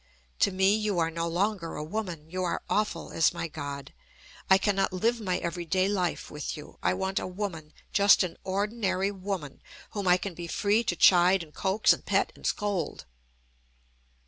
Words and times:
To 0.39 0.49
me 0.49 0.75
you 0.75 0.97
are 0.97 1.11
no 1.11 1.27
longer 1.27 1.75
a 1.75 1.83
woman. 1.83 2.27
You 2.27 2.43
are 2.43 2.63
awful 2.67 3.11
as 3.11 3.35
my 3.35 3.47
God. 3.47 3.93
I 4.49 4.57
cannot 4.57 4.91
live 4.91 5.21
my 5.21 5.37
every 5.37 5.63
day 5.67 5.87
life 5.87 6.31
with 6.31 6.57
you. 6.57 6.79
I 6.81 6.95
want 6.95 7.19
a 7.19 7.27
woman 7.27 7.71
just 7.93 8.23
an 8.23 8.37
ordinary 8.43 9.11
woman 9.11 9.61
whom 9.91 10.07
I 10.07 10.17
can 10.17 10.33
be 10.33 10.47
free 10.47 10.83
to 10.85 10.95
chide 10.95 11.43
and 11.43 11.53
coax 11.53 11.93
and 11.93 12.03
pet 12.03 12.31
and 12.35 12.47
scold." 12.47 13.05